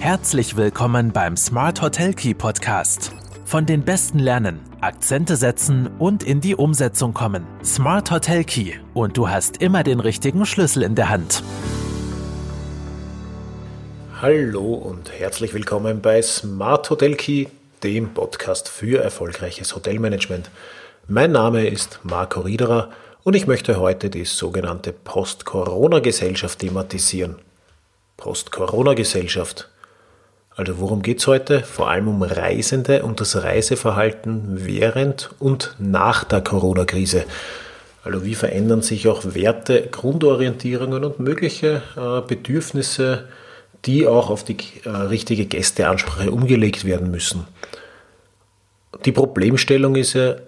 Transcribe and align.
Herzlich 0.00 0.56
willkommen 0.56 1.12
beim 1.12 1.36
Smart 1.36 1.82
Hotel 1.82 2.14
Key 2.14 2.32
Podcast. 2.32 3.10
Von 3.44 3.66
den 3.66 3.84
Besten 3.84 4.20
lernen, 4.20 4.60
Akzente 4.80 5.34
setzen 5.34 5.90
und 5.98 6.22
in 6.22 6.40
die 6.40 6.54
Umsetzung 6.54 7.12
kommen. 7.12 7.44
Smart 7.64 8.12
Hotel 8.12 8.44
Key 8.44 8.74
und 8.94 9.16
du 9.16 9.28
hast 9.28 9.60
immer 9.60 9.82
den 9.82 9.98
richtigen 9.98 10.46
Schlüssel 10.46 10.84
in 10.84 10.94
der 10.94 11.08
Hand. 11.08 11.42
Hallo 14.22 14.72
und 14.74 15.10
herzlich 15.10 15.52
willkommen 15.52 16.00
bei 16.00 16.22
Smart 16.22 16.88
Hotel 16.90 17.16
Key, 17.16 17.46
dem 17.82 18.14
Podcast 18.14 18.68
für 18.68 19.02
erfolgreiches 19.02 19.74
Hotelmanagement. 19.74 20.48
Mein 21.08 21.32
Name 21.32 21.66
ist 21.66 21.98
Marco 22.04 22.40
Riederer 22.42 22.90
und 23.24 23.34
ich 23.34 23.48
möchte 23.48 23.80
heute 23.80 24.10
die 24.10 24.26
sogenannte 24.26 24.92
Post-Corona-Gesellschaft 24.92 26.60
thematisieren. 26.60 27.34
Post-Corona-Gesellschaft. 28.16 29.68
Also 30.58 30.80
worum 30.80 31.02
geht 31.02 31.20
es 31.20 31.26
heute? 31.28 31.62
Vor 31.62 31.88
allem 31.88 32.08
um 32.08 32.20
Reisende 32.20 33.04
und 33.04 33.20
das 33.20 33.44
Reiseverhalten 33.44 34.66
während 34.66 35.30
und 35.38 35.76
nach 35.78 36.24
der 36.24 36.40
Corona-Krise. 36.40 37.26
Also 38.02 38.24
wie 38.24 38.34
verändern 38.34 38.82
sich 38.82 39.06
auch 39.06 39.22
Werte, 39.36 39.86
Grundorientierungen 39.88 41.04
und 41.04 41.20
mögliche 41.20 41.82
äh, 41.96 42.26
Bedürfnisse, 42.26 43.28
die 43.84 44.08
auch 44.08 44.30
auf 44.30 44.42
die 44.42 44.56
äh, 44.82 44.88
richtige 44.88 45.46
Gästeansprache 45.46 46.32
umgelegt 46.32 46.84
werden 46.84 47.12
müssen. 47.12 47.46
Die 49.04 49.12
Problemstellung 49.12 49.94
ist 49.94 50.14
ja, 50.14 50.38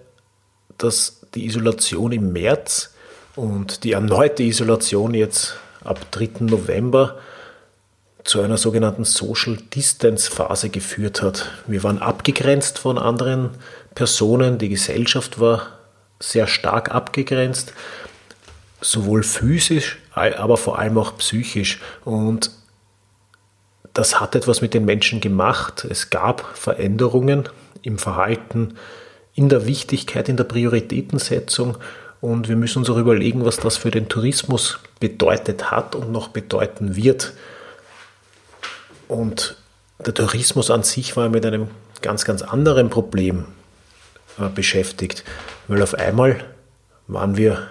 dass 0.77 1.21
die 1.35 1.45
Isolation 1.45 2.11
im 2.11 2.33
März 2.33 2.93
und 3.37 3.85
die 3.85 3.93
erneute 3.93 4.43
Isolation 4.43 5.13
jetzt 5.13 5.55
ab 5.85 6.05
3. 6.11 6.31
November 6.41 7.17
zu 8.23 8.41
einer 8.41 8.57
sogenannten 8.57 9.03
Social 9.03 9.57
Distance 9.73 10.29
Phase 10.29 10.69
geführt 10.69 11.21
hat. 11.21 11.49
Wir 11.67 11.83
waren 11.83 11.99
abgegrenzt 11.99 12.79
von 12.79 12.97
anderen 12.97 13.51
Personen, 13.95 14.57
die 14.57 14.69
Gesellschaft 14.69 15.39
war 15.39 15.67
sehr 16.19 16.47
stark 16.47 16.93
abgegrenzt, 16.93 17.73
sowohl 18.79 19.23
physisch, 19.23 19.97
aber 20.13 20.57
vor 20.57 20.79
allem 20.79 20.97
auch 20.97 21.17
psychisch. 21.17 21.79
Und 22.05 22.51
das 23.93 24.19
hat 24.19 24.35
etwas 24.35 24.61
mit 24.61 24.73
den 24.73 24.85
Menschen 24.85 25.19
gemacht. 25.19 25.85
Es 25.89 26.09
gab 26.09 26.57
Veränderungen 26.57 27.49
im 27.81 27.97
Verhalten, 27.97 28.75
in 29.33 29.49
der 29.49 29.65
Wichtigkeit, 29.65 30.29
in 30.29 30.37
der 30.37 30.43
Prioritätensetzung. 30.43 31.77
Und 32.19 32.49
wir 32.49 32.55
müssen 32.55 32.79
uns 32.79 32.89
auch 32.89 32.97
überlegen, 32.97 33.45
was 33.45 33.57
das 33.57 33.77
für 33.77 33.91
den 33.91 34.07
Tourismus 34.07 34.79
bedeutet 34.99 35.71
hat 35.71 35.95
und 35.95 36.11
noch 36.11 36.27
bedeuten 36.27 36.95
wird. 36.95 37.33
Und 39.11 39.57
der 39.99 40.13
Tourismus 40.13 40.71
an 40.71 40.83
sich 40.83 41.17
war 41.17 41.27
mit 41.27 41.45
einem 41.45 41.67
ganz, 42.01 42.23
ganz 42.23 42.41
anderen 42.43 42.89
Problem 42.89 43.43
äh, 44.39 44.47
beschäftigt, 44.47 45.25
weil 45.67 45.83
auf 45.83 45.95
einmal 45.95 46.41
waren 47.07 47.35
wir 47.35 47.67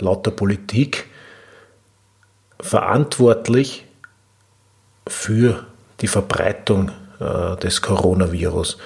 laut 0.00 0.26
der 0.26 0.32
Politik 0.32 1.06
verantwortlich 2.58 3.86
für 5.06 5.64
die 6.00 6.08
Verbreitung 6.08 6.90
äh, 7.20 7.54
des 7.58 7.82
Coronavirus. 7.82 8.76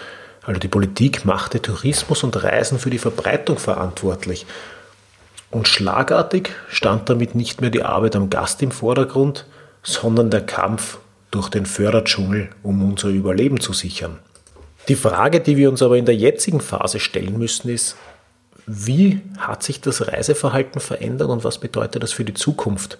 Also 0.42 0.60
die 0.60 0.68
Politik 0.68 1.24
machte 1.24 1.62
Tourismus 1.62 2.22
und 2.22 2.44
Reisen 2.44 2.78
für 2.78 2.90
die 2.90 2.98
Verbreitung 2.98 3.56
verantwortlich. 3.56 4.44
Und 5.50 5.68
schlagartig 5.68 6.50
stand 6.68 7.08
damit 7.08 7.34
nicht 7.34 7.62
mehr 7.62 7.70
die 7.70 7.82
Arbeit 7.82 8.14
am 8.14 8.28
Gast 8.28 8.60
im 8.60 8.72
Vordergrund, 8.72 9.46
sondern 9.82 10.28
der 10.28 10.44
Kampf 10.44 10.98
durch 11.34 11.48
den 11.48 11.66
Förderdschungel, 11.66 12.50
um 12.62 12.82
unser 12.88 13.08
Überleben 13.08 13.60
zu 13.60 13.72
sichern. 13.72 14.18
Die 14.88 14.94
Frage, 14.94 15.40
die 15.40 15.56
wir 15.56 15.70
uns 15.70 15.82
aber 15.82 15.96
in 15.96 16.04
der 16.04 16.14
jetzigen 16.14 16.60
Phase 16.60 17.00
stellen 17.00 17.38
müssen, 17.38 17.70
ist, 17.70 17.96
wie 18.66 19.20
hat 19.38 19.62
sich 19.62 19.80
das 19.80 20.06
Reiseverhalten 20.06 20.80
verändert 20.80 21.28
und 21.30 21.44
was 21.44 21.58
bedeutet 21.58 22.02
das 22.02 22.12
für 22.12 22.24
die 22.24 22.34
Zukunft? 22.34 22.98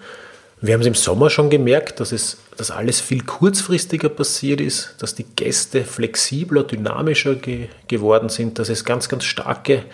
Wir 0.60 0.75
haben 0.75 0.81
es 0.81 0.86
im 0.86 0.94
Sommer 0.94 1.31
schon 1.31 1.50
gemerkt, 1.50 2.00
dass, 2.00 2.12
es, 2.12 2.38
dass 2.56 2.70
alles 2.70 3.00
viel 3.00 3.22
kurzfristiger 3.22 4.08
passiert 4.08 4.60
ist, 4.60 4.94
dass 4.98 5.14
die 5.14 5.25
Gäste 5.25 5.84
flexibler, 5.84 6.64
dynamischer 6.64 7.34
ge 7.34 7.69
geworden 7.87 8.31
sind, 8.31 8.58
dass 8.58 8.69
es 8.69 8.84
ganz, 8.84 9.08
ganz 9.08 9.25
starke 9.25 9.84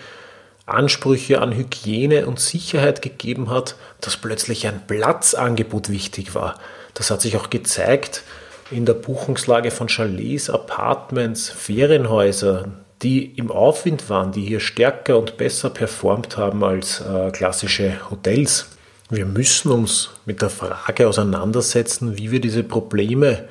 Ansprüche 0.65 1.41
an 1.41 1.53
Hygiene 1.53 2.25
und 2.25 2.39
Sicherheit 2.39 3.01
gegeben 3.01 3.49
hat, 3.49 3.75
dass 3.99 4.17
plötzlich 4.17 4.65
ein 4.67 4.87
Platzangebot 4.87 5.89
wichtig 5.89 6.35
war. 6.35 6.57
Das 6.93 7.11
hat 7.11 7.21
sich 7.21 7.37
auch 7.37 7.49
gezeigt 7.49 8.23
in 8.71 8.85
der 8.85 8.93
Buchungslage 8.93 9.71
von 9.71 9.87
Chalets, 9.87 10.49
Apartments, 10.49 11.49
Ferienhäusern, 11.49 12.79
die 13.01 13.25
im 13.25 13.51
Aufwind 13.51 14.09
waren, 14.09 14.31
die 14.31 14.45
hier 14.45 14.59
stärker 14.59 15.17
und 15.17 15.37
besser 15.37 15.69
performt 15.69 16.37
haben 16.37 16.63
als 16.63 17.01
äh, 17.01 17.31
klassische 17.31 18.09
Hotels. 18.09 18.67
Wir 19.09 19.25
müssen 19.25 19.71
uns 19.71 20.11
mit 20.25 20.41
der 20.41 20.49
Frage 20.49 21.07
auseinandersetzen, 21.07 22.17
wie 22.17 22.31
wir 22.31 22.39
diese 22.39 22.63
Probleme, 22.63 23.49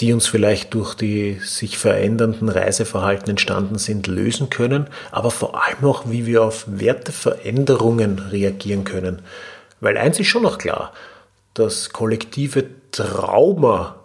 die 0.00 0.12
uns 0.12 0.26
vielleicht 0.26 0.74
durch 0.74 0.94
die 0.94 1.38
sich 1.42 1.78
verändernden 1.78 2.50
Reiseverhalten 2.50 3.30
entstanden 3.30 3.78
sind, 3.78 4.06
lösen 4.06 4.50
können, 4.50 4.88
aber 5.10 5.30
vor 5.30 5.64
allem 5.64 5.84
auch, 5.84 6.04
wie 6.06 6.26
wir 6.26 6.42
auf 6.42 6.66
Werteveränderungen 6.66 8.18
reagieren 8.18 8.84
können. 8.84 9.22
Weil 9.80 9.96
eins 9.96 10.20
ist 10.20 10.26
schon 10.26 10.42
noch 10.42 10.58
klar, 10.58 10.92
das 11.58 11.90
kollektive 11.90 12.66
Trauma 12.92 13.96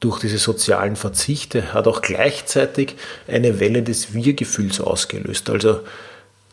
durch 0.00 0.18
diese 0.18 0.38
sozialen 0.38 0.96
Verzichte 0.96 1.72
hat 1.72 1.86
auch 1.86 2.02
gleichzeitig 2.02 2.96
eine 3.28 3.60
Welle 3.60 3.84
des 3.84 4.14
Wir-Gefühls 4.14 4.80
ausgelöst. 4.80 5.48
Also 5.48 5.80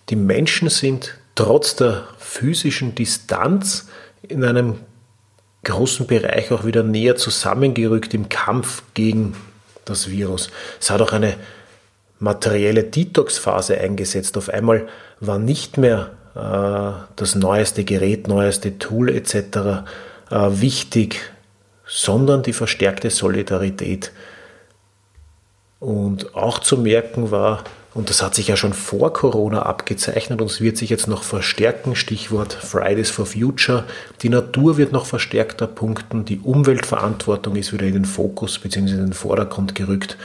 die 0.10 0.16
Menschen 0.16 0.70
sind 0.70 1.16
trotz 1.34 1.76
der 1.76 2.08
physischen 2.20 2.94
Distanz 2.94 3.88
in 4.22 4.44
einem 4.44 4.76
großen 5.64 6.06
Bereich 6.06 6.52
auch 6.52 6.64
wieder 6.64 6.84
näher 6.84 7.16
zusammengerückt 7.16 8.14
im 8.14 8.30
Kampf 8.30 8.84
gegen 8.94 9.36
das 9.84 10.12
Virus. 10.12 10.52
Es 10.80 10.92
hat 10.92 11.02
auch 11.02 11.12
eine 11.12 11.36
materielle 12.20 12.84
Detox-Phase 12.84 13.80
eingesetzt. 13.80 14.38
Auf 14.38 14.50
einmal 14.50 14.88
war 15.22 15.40
nicht 15.40 15.78
mehr 15.78 16.12
äh, 16.36 17.12
das 17.16 17.34
neueste 17.34 17.84
Gerät, 17.84 18.28
neueste 18.28 18.78
Tool 18.78 19.10
etc 19.10 19.90
wichtig, 20.30 21.20
sondern 21.86 22.44
die 22.44 22.54
verstärkte 22.54 23.10
Solidarität. 23.10 24.12
Und 25.80 26.36
auch 26.36 26.60
zu 26.60 26.78
merken 26.78 27.32
war, 27.32 27.64
und 27.96 28.10
das 28.10 28.22
hat 28.22 28.36
sich 28.36 28.48
ja 28.48 28.56
schon 28.56 28.74
vor 28.74 29.12
Corona 29.14 29.64
abgezeichnet 29.64 30.42
und 30.42 30.52
es 30.52 30.62
wird 30.62 30.78
sich 30.78 30.90
jetzt 30.92 31.08
noch 31.08 31.24
verstärken, 31.24 31.96
Stichwort 31.96 32.54
Fridays 32.54 33.10
for 33.10 33.26
Future, 33.26 33.86
die 34.22 34.30
Natur 34.30 34.78
wird 34.78 34.92
noch 34.92 35.08
verstärkter 35.08 35.66
punkten, 35.66 36.24
die 36.26 36.40
Umweltverantwortung 36.40 37.56
ist 37.56 37.74
wieder 37.74 37.88
in 37.88 37.94
den 37.94 38.06
Fokus 38.06 38.60
bzw. 38.60 38.92
in 38.92 38.98
den 38.98 39.14
Vordergrund 39.14 39.74
gerückt 39.74 40.18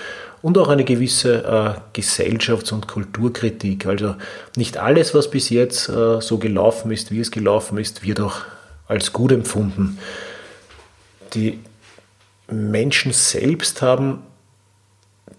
und 0.43 0.59
auch 0.59 0.69
eine 0.69 0.85
gewisse 0.85 1.43
äh, 1.43 1.99
Gesellschafts- 1.99 2.73
und 2.73 2.87
Kulturkritik. 2.87 3.87
Also 3.87 4.17
nicht 4.57 4.77
alles, 4.77 5.15
was 5.15 5.31
bis 5.31 5.49
jetzt 5.49 5.89
äh, 5.89 6.21
so 6.21 6.37
gelaufen 6.37 6.91
ist, 6.91 7.11
wie 7.11 7.21
es 7.21 7.31
gelaufen 7.31 7.79
ist, 7.79 8.05
wird 8.05 8.21
auch 8.21 8.43
als 8.87 9.13
gut 9.13 9.33
empfunden. 9.33 9.99
Die 11.35 11.61
Menschen 12.49 13.13
selbst 13.13 13.83
haben 13.83 14.23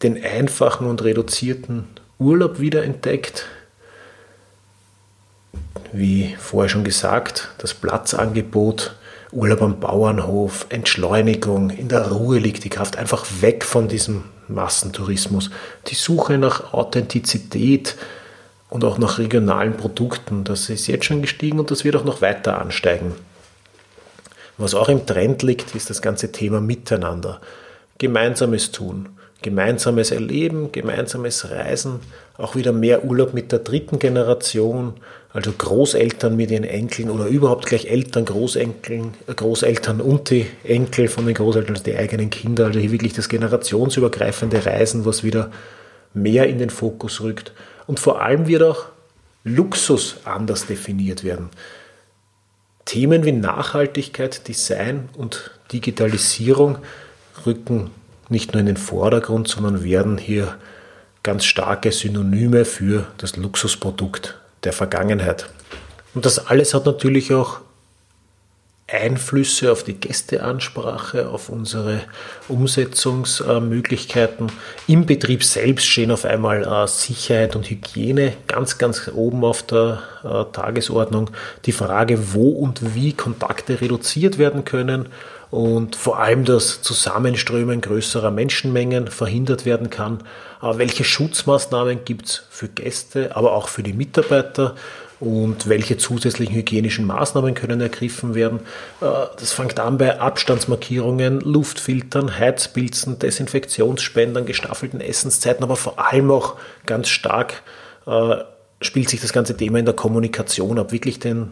den 0.01 0.22
einfachen 0.23 0.88
und 0.88 1.03
reduzierten 1.03 1.88
Urlaub 2.19 2.59
wiederentdeckt. 2.59 3.45
Wie 5.94 6.35
vorher 6.38 6.69
schon 6.69 6.84
gesagt, 6.84 7.50
das 7.59 7.73
Platzangebot, 7.73 8.95
Urlaub 9.31 9.61
am 9.61 9.79
Bauernhof, 9.79 10.66
Entschleunigung, 10.69 11.69
in 11.69 11.88
der 11.88 12.11
Ruhe 12.11 12.39
liegt 12.39 12.63
die 12.63 12.69
Kraft, 12.69 12.97
einfach 12.97 13.25
weg 13.41 13.64
von 13.64 13.87
diesem 13.87 14.23
Massentourismus. 14.47 15.49
Die 15.87 15.96
Suche 15.96 16.37
nach 16.37 16.73
Authentizität 16.73 17.96
und 18.69 18.84
auch 18.84 18.97
nach 18.97 19.17
regionalen 19.19 19.78
Produkten, 19.78 20.43
das 20.43 20.69
ist 20.69 20.87
jetzt 20.87 21.05
schon 21.05 21.22
gestiegen 21.22 21.59
und 21.59 21.72
das 21.72 21.84
wird 21.84 21.96
auch 21.96 22.05
noch 22.05 22.22
weiter 22.22 22.59
ansteigen. 22.59 23.16
Was 24.57 24.73
auch 24.73 24.87
im 24.87 25.05
Trend 25.05 25.43
liegt, 25.43 25.75
ist 25.75 25.90
das 25.90 26.02
ganze 26.02 26.31
Thema 26.31 26.61
Miteinander. 26.61 27.41
Gemeinsames 27.97 28.72
Tun, 28.72 29.09
gemeinsames 29.41 30.11
Erleben, 30.11 30.72
gemeinsames 30.72 31.49
Reisen, 31.52 31.99
auch 32.37 32.55
wieder 32.55 32.72
mehr 32.72 33.03
Urlaub 33.03 33.34
mit 33.34 33.52
der 33.52 33.59
dritten 33.59 33.99
Generation, 33.99 34.93
also 35.34 35.52
Großeltern 35.52 36.37
mit 36.37 36.52
ihren 36.52 36.63
Enkeln 36.63 37.09
oder 37.09 37.25
überhaupt 37.25 37.66
gleich 37.66 37.87
Eltern, 37.87 38.23
Großenkeln, 38.23 39.16
Großeltern 39.28 39.99
und 39.99 40.29
die 40.29 40.46
Enkel 40.63 41.09
von 41.09 41.25
den 41.25 41.35
Großeltern, 41.35 41.75
also 41.75 41.84
die 41.84 41.97
eigenen 41.97 42.29
Kinder, 42.29 42.66
also 42.66 42.79
hier 42.79 42.91
wirklich 42.91 43.13
das 43.13 43.28
generationsübergreifende 43.28 44.66
Reisen, 44.66 45.05
was 45.05 45.23
wieder 45.25 45.52
mehr 46.13 46.47
in 46.47 46.59
den 46.59 46.69
Fokus 46.69 47.19
rückt. 47.19 47.52
Und 47.87 47.99
vor 47.99 48.22
allem 48.22 48.47
wird 48.47 48.63
auch 48.63 48.85
Luxus 49.43 50.17
anders 50.23 50.66
definiert 50.66 51.25
werden. 51.25 51.49
Themen 52.85 53.26
wie 53.26 53.32
Nachhaltigkeit, 53.32 54.47
Design 54.47 55.09
und 55.17 55.52
Digitalisierung 55.72 56.78
rücken 57.46 57.91
nicht 58.29 58.53
nur 58.53 58.59
in 58.59 58.67
den 58.67 58.78
Vordergrund, 58.78 59.47
sondern 59.47 59.84
werden 59.84 60.17
hier 60.17 60.58
ganz 61.23 61.46
starke 61.46 61.91
Synonyme 61.91 62.66
für 62.66 63.08
das 63.17 63.35
Luxusprodukt 63.35 64.37
der 64.64 64.73
Vergangenheit. 64.73 65.47
Und 66.14 66.26
das 66.26 66.47
alles 66.47 66.73
hat 66.73 66.85
natürlich 66.85 67.34
auch 67.34 67.61
Einflüsse 68.87 69.72
auf 69.72 69.84
die 69.84 69.96
Gästeansprache, 69.96 71.29
auf 71.29 71.49
unsere 71.49 72.02
Umsetzungsmöglichkeiten. 72.47 74.52
Im 74.87 75.08
Betrieb 75.08 75.43
selbst 75.43 75.87
stehen 75.87 76.11
auf 76.11 76.23
einmal 76.23 76.64
äh, 76.64 76.87
Sicherheit 76.87 77.55
und 77.55 77.67
Hygiene 77.67 78.34
ganz, 78.47 78.78
ganz 78.78 79.09
oben 79.11 79.43
auf 79.43 79.64
der 79.64 80.03
äh, 80.23 80.53
Tagesordnung. 80.53 81.32
Die 81.66 81.72
Frage, 81.72 82.34
wo 82.34 82.49
und 82.49 82.93
wie 82.93 83.14
Kontakte 83.14 83.82
reduziert 83.82 84.37
werden 84.37 84.66
können 84.66 85.09
und 85.49 85.96
vor 85.96 86.20
allem 86.20 86.46
das 86.46 86.84
Zusammenströmen 86.84 87.81
größerer 87.81 88.29
Menschenmengen 88.29 89.08
verhindert 89.08 89.66
werden 89.66 89.90
kann. 89.90 90.20
Äh, 90.61 90.78
welche 90.78 91.03
Schutzmaßnahmen 91.03 92.05
gibt 92.05 92.28
es 92.28 92.43
für 92.52 92.67
Gäste, 92.67 93.35
aber 93.35 93.53
auch 93.53 93.67
für 93.67 93.81
die 93.81 93.93
Mitarbeiter? 93.93 94.76
Und 95.20 95.70
welche 95.70 95.97
zusätzlichen 95.97 96.56
hygienischen 96.56 97.06
Maßnahmen 97.06 97.53
können 97.53 97.82
ergriffen 97.82 98.35
werden. 98.35 98.59
Äh, 99.02 99.06
das 99.40 99.53
fängt 99.53 99.79
an 99.79 99.97
bei 99.97 100.20
Abstandsmarkierungen, 100.20 101.41
Luftfiltern, 101.41 102.38
Heizpilzen, 102.38 103.20
Desinfektionsspendern, 103.20 104.46
gestaffelten 104.46 105.02
Essenszeiten, 105.02 105.64
aber 105.64 105.76
vor 105.76 106.00
allem 106.00 106.32
auch 106.32 106.56
ganz 106.85 107.08
stark 107.08 107.64
äh, 108.06 108.35
spielt 108.82 109.09
sich 109.09 109.22
das 109.22 109.34
ganze 109.34 109.56
Thema 109.56 109.79
in 109.79 109.85
der 109.85 109.96
Kommunikation 109.96 110.79
ab, 110.79 110.91
wirklich 110.91 111.20
den 111.20 111.52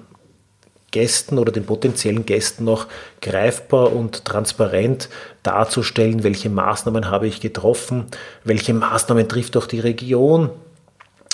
Gästen 0.92 1.40
oder 1.40 1.52
den 1.52 1.66
potenziellen 1.66 2.26
Gästen 2.26 2.66
noch 2.66 2.88
greifbar 3.22 3.94
und 3.94 4.26
transparent 4.26 5.10
darzustellen, 5.42 6.24
welche 6.24 6.50
Maßnahmen 6.50 7.10
habe 7.10 7.28
ich 7.28 7.42
getroffen, 7.42 8.06
welche 8.44 8.76
Maßnahmen 8.76 9.28
trifft 9.28 9.58
auch 9.58 9.66
die 9.66 9.80
Region, 9.80 10.52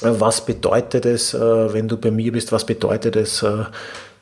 was 0.01 0.45
bedeutet 0.45 1.05
es, 1.05 1.33
äh, 1.33 1.73
wenn 1.73 1.87
du 1.87 1.97
bei 1.97 2.11
mir 2.11 2.31
bist, 2.31 2.51
was 2.51 2.65
bedeutet 2.65 3.15
es, 3.15 3.43
äh, 3.43 3.65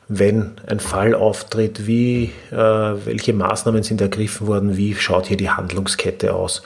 wenn 0.08 0.52
ein 0.66 0.80
Fall 0.80 1.14
auftritt, 1.14 1.86
wie, 1.86 2.32
äh, 2.50 2.56
welche 2.56 3.32
Maßnahmen 3.32 3.82
sind 3.82 4.00
ergriffen 4.00 4.46
worden, 4.46 4.76
wie 4.76 4.94
schaut 4.94 5.26
hier 5.26 5.36
die 5.36 5.50
Handlungskette 5.50 6.34
aus. 6.34 6.62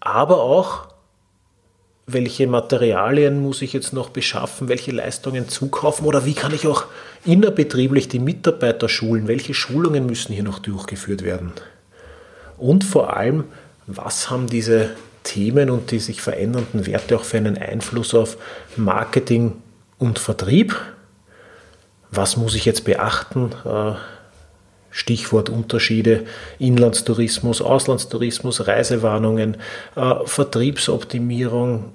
Aber 0.00 0.42
auch, 0.42 0.88
welche 2.06 2.46
Materialien 2.46 3.40
muss 3.40 3.62
ich 3.62 3.72
jetzt 3.72 3.92
noch 3.92 4.10
beschaffen, 4.10 4.68
welche 4.68 4.92
Leistungen 4.92 5.48
zukaufen? 5.48 6.06
Oder 6.06 6.24
wie 6.24 6.34
kann 6.34 6.54
ich 6.54 6.66
auch 6.66 6.84
innerbetrieblich 7.26 8.08
die 8.08 8.20
Mitarbeiter 8.20 8.88
schulen, 8.88 9.28
welche 9.28 9.52
Schulungen 9.52 10.06
müssen 10.06 10.32
hier 10.32 10.44
noch 10.44 10.60
durchgeführt 10.60 11.22
werden. 11.22 11.52
Und 12.56 12.84
vor 12.84 13.16
allem, 13.16 13.44
was 13.86 14.30
haben 14.30 14.46
diese 14.46 14.90
Themen 15.26 15.68
und 15.70 15.90
die 15.90 15.98
sich 15.98 16.22
verändernden 16.22 16.86
Werte 16.86 17.16
auch 17.16 17.24
für 17.24 17.36
einen 17.36 17.58
Einfluss 17.58 18.14
auf 18.14 18.38
Marketing 18.76 19.54
und 19.98 20.18
Vertrieb? 20.18 20.76
Was 22.10 22.36
muss 22.36 22.54
ich 22.54 22.64
jetzt 22.64 22.84
beachten? 22.84 23.50
Äh, 23.64 23.92
Stichwort 24.90 25.50
Unterschiede, 25.50 26.24
Inlandstourismus, 26.58 27.60
Auslandstourismus, 27.60 28.66
Reisewarnungen, 28.66 29.58
äh, 29.94 30.14
Vertriebsoptimierung. 30.24 31.92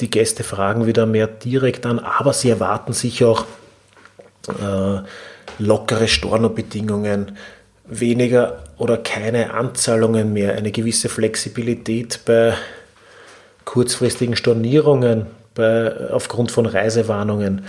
Die 0.00 0.10
Gäste 0.10 0.42
fragen 0.44 0.86
wieder 0.86 1.06
mehr 1.06 1.28
direkt 1.28 1.86
an, 1.86 1.98
aber 1.98 2.32
sie 2.32 2.50
erwarten 2.50 2.92
sich 2.92 3.24
auch 3.24 3.46
äh, 4.48 5.00
lockere 5.58 6.08
Stornobedingungen, 6.08 7.38
weniger 7.88 8.64
oder 8.78 8.96
keine 8.96 9.54
Anzahlungen 9.54 10.32
mehr, 10.32 10.54
eine 10.54 10.72
gewisse 10.72 11.08
Flexibilität 11.08 12.20
bei 12.24 12.54
kurzfristigen 13.64 14.36
Stornierungen, 14.36 15.26
bei, 15.54 16.10
aufgrund 16.10 16.50
von 16.50 16.66
Reisewarnungen, 16.66 17.62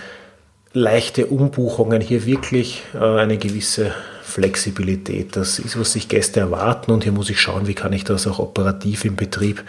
leichte 0.73 1.27
Umbuchungen, 1.27 2.01
hier 2.01 2.25
wirklich 2.25 2.83
äh, 2.93 2.97
eine 2.97 3.37
gewisse 3.37 3.93
Flexibilität. 4.21 5.35
Das 5.35 5.59
ist, 5.59 5.79
was 5.79 5.93
sich 5.93 6.09
Gäste 6.09 6.39
erwarten 6.39 6.91
und 6.91 7.03
hier 7.03 7.13
muss 7.13 7.29
ich 7.29 7.39
schauen, 7.39 7.67
wie 7.67 7.73
kann 7.73 7.93
ich 7.93 8.03
das 8.03 8.27
auch 8.27 8.39
operativ 8.39 9.05
im 9.05 9.15
Betrieb 9.15 9.63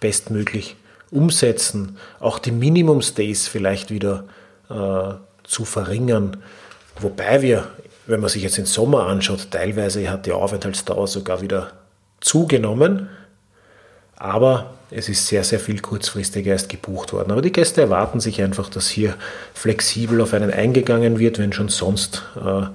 bestmöglich 0.00 0.76
umsetzen. 1.10 1.96
Auch 2.18 2.38
die 2.38 2.52
Minimum 2.52 3.02
Stays 3.02 3.48
vielleicht 3.48 3.90
wieder 3.90 4.24
äh, 4.68 5.14
zu 5.44 5.64
verringern, 5.64 6.38
wobei 6.98 7.42
wir 7.42 7.68
wenn 8.10 8.20
man 8.20 8.28
sich 8.28 8.42
jetzt 8.42 8.58
den 8.58 8.66
Sommer 8.66 9.06
anschaut, 9.06 9.50
teilweise 9.50 10.10
hat 10.10 10.26
die 10.26 10.32
Aufenthaltsdauer 10.32 11.06
sogar 11.06 11.40
wieder 11.40 11.72
zugenommen, 12.20 13.08
aber 14.16 14.74
es 14.90 15.08
ist 15.08 15.26
sehr, 15.28 15.44
sehr 15.44 15.60
viel 15.60 15.80
kurzfristiger 15.80 16.52
erst 16.52 16.68
gebucht 16.68 17.12
worden. 17.12 17.30
Aber 17.30 17.42
die 17.42 17.52
Gäste 17.52 17.80
erwarten 17.80 18.20
sich 18.20 18.42
einfach, 18.42 18.68
dass 18.68 18.88
hier 18.88 19.14
flexibel 19.54 20.20
auf 20.20 20.34
einen 20.34 20.50
eingegangen 20.50 21.18
wird, 21.18 21.38
wenn 21.38 21.52
schon 21.52 21.68
sonst 21.68 22.22
äh, 22.36 22.66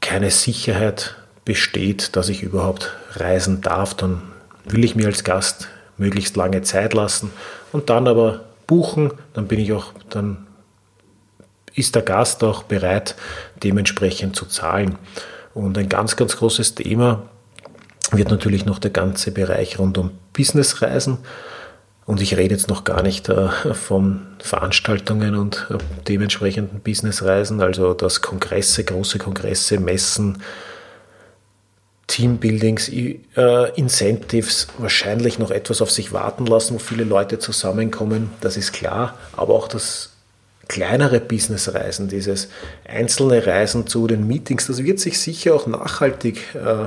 keine 0.00 0.30
Sicherheit 0.30 1.16
besteht, 1.44 2.14
dass 2.16 2.28
ich 2.28 2.42
überhaupt 2.42 2.94
reisen 3.14 3.62
darf, 3.62 3.94
dann 3.94 4.22
will 4.64 4.84
ich 4.84 4.94
mir 4.94 5.06
als 5.06 5.24
Gast 5.24 5.68
möglichst 5.96 6.36
lange 6.36 6.62
Zeit 6.62 6.94
lassen 6.94 7.30
und 7.72 7.90
dann 7.90 8.06
aber 8.06 8.42
buchen, 8.66 9.12
dann 9.32 9.48
bin 9.48 9.58
ich 9.58 9.72
auch, 9.72 9.92
dann 10.10 10.46
ist 11.74 11.94
der 11.94 12.02
Gast 12.02 12.42
auch 12.44 12.62
bereit, 12.62 13.14
dementsprechend 13.62 14.36
zu 14.36 14.46
zahlen. 14.46 14.96
Und 15.54 15.76
ein 15.78 15.88
ganz, 15.88 16.16
ganz 16.16 16.36
großes 16.36 16.74
Thema 16.74 17.22
wird 18.12 18.30
natürlich 18.30 18.64
noch 18.64 18.78
der 18.78 18.90
ganze 18.90 19.30
Bereich 19.32 19.78
rund 19.78 19.98
um 19.98 20.10
Businessreisen. 20.32 21.18
Und 22.06 22.20
ich 22.20 22.36
rede 22.36 22.54
jetzt 22.54 22.68
noch 22.68 22.82
gar 22.82 23.02
nicht 23.02 23.28
äh, 23.28 23.48
von 23.72 24.26
Veranstaltungen 24.40 25.36
und 25.36 25.68
äh, 25.70 25.78
dementsprechenden 26.08 26.80
Businessreisen, 26.80 27.60
also 27.60 27.94
dass 27.94 28.20
Kongresse, 28.20 28.82
große 28.82 29.18
Kongresse, 29.18 29.78
Messen, 29.78 30.42
Teambuildings, 32.08 32.88
äh, 32.88 33.70
Incentives 33.76 34.66
wahrscheinlich 34.78 35.38
noch 35.38 35.52
etwas 35.52 35.80
auf 35.80 35.92
sich 35.92 36.12
warten 36.12 36.46
lassen, 36.46 36.74
wo 36.74 36.78
viele 36.80 37.04
Leute 37.04 37.38
zusammenkommen, 37.38 38.30
das 38.40 38.56
ist 38.56 38.72
klar, 38.72 39.16
aber 39.36 39.54
auch 39.54 39.68
das 39.68 40.09
kleinere 40.70 41.18
Businessreisen, 41.18 42.06
dieses 42.06 42.48
einzelne 42.88 43.44
Reisen 43.44 43.88
zu 43.88 44.06
den 44.06 44.28
Meetings, 44.28 44.68
das 44.68 44.84
wird 44.84 45.00
sich 45.00 45.18
sicher 45.18 45.52
auch 45.52 45.66
nachhaltig 45.66 46.54
äh, 46.54 46.86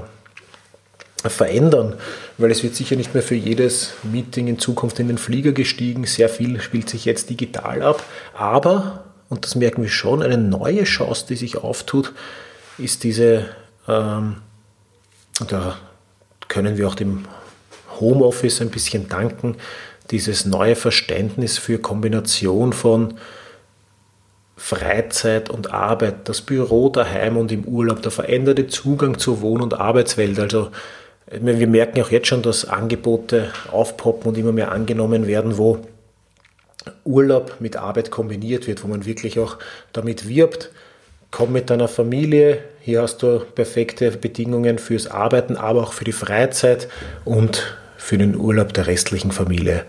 verändern, 1.29 1.95
weil 2.37 2.49
es 2.49 2.63
wird 2.63 2.75
sicher 2.75 2.95
nicht 2.95 3.13
mehr 3.13 3.21
für 3.21 3.35
jedes 3.35 3.91
Meeting 4.03 4.47
in 4.47 4.57
Zukunft 4.57 4.99
in 4.99 5.09
den 5.09 5.17
Flieger 5.17 5.51
gestiegen. 5.51 6.05
Sehr 6.05 6.29
viel 6.29 6.61
spielt 6.61 6.89
sich 6.89 7.03
jetzt 7.03 7.29
digital 7.29 7.81
ab. 7.81 8.01
Aber, 8.33 9.03
und 9.27 9.43
das 9.43 9.55
merken 9.55 9.81
wir 9.81 9.89
schon, 9.89 10.23
eine 10.23 10.37
neue 10.37 10.85
Chance, 10.85 11.25
die 11.27 11.35
sich 11.35 11.57
auftut, 11.57 12.13
ist 12.77 13.03
diese, 13.03 13.47
ähm, 13.89 14.37
da 15.49 15.77
können 16.47 16.77
wir 16.77 16.87
auch 16.87 16.95
dem 16.95 17.25
Homeoffice 17.99 18.61
ein 18.61 18.69
bisschen 18.69 19.09
danken, 19.09 19.57
dieses 20.09 20.45
neue 20.45 20.77
Verständnis 20.77 21.57
für 21.57 21.79
Kombination 21.79 22.71
von 22.71 23.15
Freizeit 24.55 25.49
und 25.49 25.73
Arbeit, 25.73 26.29
das 26.29 26.41
Büro 26.41 26.89
daheim 26.89 27.37
und 27.37 27.51
im 27.51 27.65
Urlaub, 27.65 28.01
der 28.01 28.11
veränderte 28.11 28.67
Zugang 28.67 29.17
zur 29.17 29.41
Wohn- 29.41 29.61
und 29.61 29.73
Arbeitswelt. 29.73 30.39
Also 30.39 30.69
wir 31.31 31.67
merken 31.67 32.01
auch 32.01 32.11
jetzt 32.11 32.27
schon, 32.27 32.43
dass 32.43 32.65
Angebote 32.65 33.51
aufpoppen 33.71 34.29
und 34.29 34.37
immer 34.37 34.51
mehr 34.51 34.71
angenommen 34.71 35.25
werden, 35.25 35.57
wo 35.57 35.79
Urlaub 37.05 37.55
mit 37.59 37.77
Arbeit 37.77 38.11
kombiniert 38.11 38.67
wird, 38.67 38.83
wo 38.83 38.87
man 38.87 39.05
wirklich 39.05 39.39
auch 39.39 39.57
damit 39.93 40.27
wirbt, 40.27 40.69
komm 41.31 41.53
mit 41.53 41.69
deiner 41.69 41.87
Familie, 41.87 42.59
hier 42.81 43.01
hast 43.01 43.23
du 43.23 43.39
perfekte 43.39 44.11
Bedingungen 44.11 44.77
fürs 44.77 45.07
Arbeiten, 45.07 45.55
aber 45.55 45.81
auch 45.81 45.93
für 45.93 46.03
die 46.03 46.11
Freizeit 46.11 46.89
und 47.25 47.77
für 47.97 48.17
den 48.17 48.35
Urlaub 48.35 48.73
der 48.73 48.87
restlichen 48.87 49.31
Familie. 49.31 49.85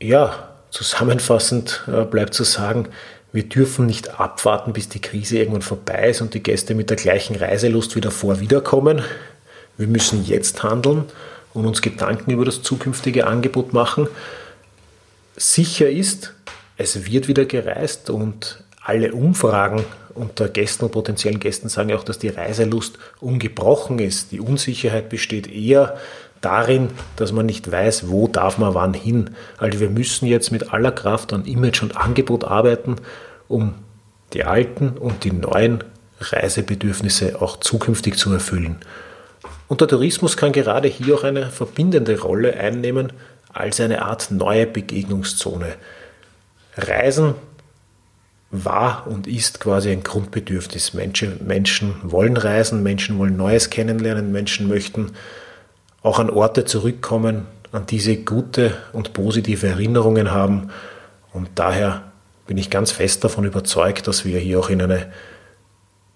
Ja, 0.00 0.47
Zusammenfassend 0.70 1.82
äh, 1.86 2.04
bleibt 2.04 2.34
zu 2.34 2.44
sagen, 2.44 2.88
wir 3.32 3.42
dürfen 3.42 3.86
nicht 3.86 4.18
abwarten, 4.20 4.72
bis 4.72 4.88
die 4.88 5.00
Krise 5.00 5.38
irgendwann 5.38 5.62
vorbei 5.62 6.08
ist 6.10 6.20
und 6.22 6.34
die 6.34 6.42
Gäste 6.42 6.74
mit 6.74 6.90
der 6.90 6.96
gleichen 6.96 7.36
Reiselust 7.36 7.94
wie 7.94 8.00
davor 8.00 8.40
wiederkommen. 8.40 9.02
Wir 9.76 9.86
müssen 9.86 10.24
jetzt 10.24 10.62
handeln 10.62 11.04
und 11.52 11.66
uns 11.66 11.82
Gedanken 11.82 12.30
über 12.30 12.44
das 12.44 12.62
zukünftige 12.62 13.26
Angebot 13.26 13.72
machen. 13.72 14.08
Sicher 15.36 15.88
ist, 15.90 16.32
es 16.76 17.06
wird 17.06 17.28
wieder 17.28 17.44
gereist 17.44 18.10
und 18.10 18.64
alle 18.82 19.12
Umfragen 19.12 19.84
unter 20.14 20.48
Gästen 20.48 20.86
und 20.86 20.92
potenziellen 20.92 21.38
Gästen 21.38 21.68
sagen 21.68 21.92
auch, 21.92 22.02
dass 22.02 22.18
die 22.18 22.28
Reiselust 22.28 22.98
ungebrochen 23.20 23.98
ist. 23.98 24.32
Die 24.32 24.40
Unsicherheit 24.40 25.08
besteht 25.10 25.46
eher 25.46 25.98
darin, 26.40 26.90
dass 27.16 27.32
man 27.32 27.46
nicht 27.46 27.70
weiß, 27.70 28.08
wo 28.08 28.28
darf 28.28 28.58
man 28.58 28.74
wann 28.74 28.94
hin. 28.94 29.30
Also 29.56 29.80
wir 29.80 29.90
müssen 29.90 30.26
jetzt 30.26 30.50
mit 30.52 30.72
aller 30.72 30.92
Kraft 30.92 31.32
an 31.32 31.44
Image 31.44 31.82
und 31.82 31.96
Angebot 31.96 32.44
arbeiten, 32.44 32.96
um 33.48 33.74
die 34.32 34.44
alten 34.44 34.90
und 34.90 35.24
die 35.24 35.32
neuen 35.32 35.84
Reisebedürfnisse 36.20 37.40
auch 37.40 37.58
zukünftig 37.58 38.16
zu 38.16 38.32
erfüllen. 38.32 38.76
Und 39.68 39.80
der 39.80 39.88
Tourismus 39.88 40.36
kann 40.36 40.52
gerade 40.52 40.88
hier 40.88 41.14
auch 41.14 41.24
eine 41.24 41.46
verbindende 41.46 42.20
Rolle 42.20 42.54
einnehmen 42.54 43.12
als 43.52 43.80
eine 43.80 44.02
Art 44.02 44.30
neue 44.30 44.66
Begegnungszone. 44.66 45.74
Reisen 46.76 47.34
war 48.50 49.06
und 49.06 49.26
ist 49.26 49.60
quasi 49.60 49.90
ein 49.90 50.02
Grundbedürfnis. 50.02 50.94
Menschen, 50.94 51.46
Menschen 51.46 51.96
wollen 52.02 52.36
reisen, 52.36 52.82
Menschen 52.82 53.18
wollen 53.18 53.36
Neues 53.36 53.68
kennenlernen, 53.68 54.32
Menschen 54.32 54.68
möchten 54.68 55.12
auch 56.08 56.18
an 56.18 56.30
Orte 56.30 56.64
zurückkommen, 56.64 57.46
an 57.70 57.84
diese 57.84 58.16
gute 58.16 58.74
und 58.94 59.12
positive 59.12 59.66
Erinnerungen 59.66 60.30
haben. 60.30 60.70
Und 61.34 61.50
daher 61.56 62.02
bin 62.46 62.56
ich 62.56 62.70
ganz 62.70 62.90
fest 62.90 63.24
davon 63.24 63.44
überzeugt, 63.44 64.08
dass 64.08 64.24
wir 64.24 64.38
hier 64.38 64.58
auch 64.58 64.70
in 64.70 64.80
eine 64.80 65.12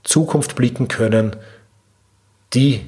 Zukunft 0.02 0.56
blicken 0.56 0.88
können, 0.88 1.37
die 2.54 2.87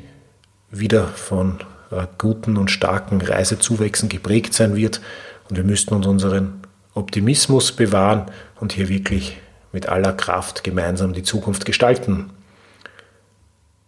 wieder 0.70 1.06
von 1.06 1.60
äh, 1.90 2.06
guten 2.16 2.56
und 2.56 2.70
starken 2.70 3.20
Reisezuwächsen 3.20 4.08
geprägt 4.08 4.54
sein 4.54 4.74
wird. 4.74 5.02
Und 5.50 5.56
wir 5.56 5.64
müssten 5.64 5.94
uns 5.94 6.06
unseren 6.06 6.62
Optimismus 6.94 7.72
bewahren 7.72 8.30
und 8.60 8.72
hier 8.72 8.88
wirklich 8.88 9.36
mit 9.72 9.90
aller 9.90 10.14
Kraft 10.14 10.64
gemeinsam 10.64 11.12
die 11.12 11.22
Zukunft 11.22 11.66
gestalten. 11.66 12.30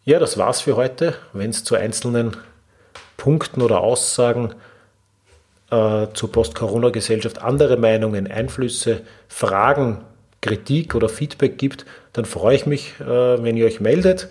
Ja, 0.05 0.19
das 0.19 0.37
war's 0.37 0.61
für 0.61 0.77
heute. 0.77 1.15
Wenn 1.33 1.51
es 1.51 1.65
zu 1.65 1.77
einzelnen 1.77 2.37
Punkten 3.27 3.61
oder 3.61 3.81
Aussagen 3.81 4.55
äh, 5.73 6.07
zur 6.15 6.31
Post-Corona-Gesellschaft 6.31 7.43
andere 7.43 7.77
Meinungen, 7.77 8.31
Einflüsse, 8.31 9.01
Fragen, 9.27 10.05
Kritik 10.41 10.95
oder 10.95 11.09
Feedback 11.09 11.59
gibt, 11.59 11.87
dann 12.13 12.25
freue 12.25 12.55
ich 12.55 12.67
mich, 12.67 13.01
äh, 13.01 13.05
wenn 13.43 13.57
ihr 13.57 13.67
euch 13.67 13.81
meldet. 13.81 14.29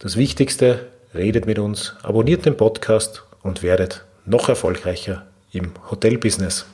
Das 0.00 0.16
Wichtigste, 0.16 0.86
redet 1.14 1.46
mit 1.46 1.60
uns, 1.60 1.94
abonniert 2.02 2.46
den 2.46 2.56
Podcast 2.56 3.22
und 3.44 3.62
werdet 3.62 4.04
noch 4.26 4.48
erfolgreicher 4.48 5.26
im 5.52 5.70
Hotelbusiness. 5.88 6.66